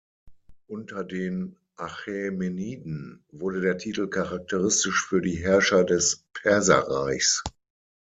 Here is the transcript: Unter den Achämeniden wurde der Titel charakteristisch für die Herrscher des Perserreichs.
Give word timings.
Unter 0.65 1.03
den 1.03 1.57
Achämeniden 1.75 3.23
wurde 3.31 3.61
der 3.61 3.77
Titel 3.77 4.07
charakteristisch 4.07 5.05
für 5.07 5.21
die 5.21 5.35
Herrscher 5.37 5.83
des 5.83 6.25
Perserreichs. 6.33 7.43